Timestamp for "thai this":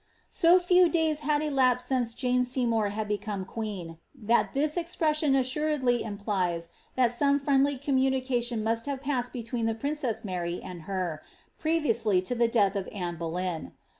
4.27-4.75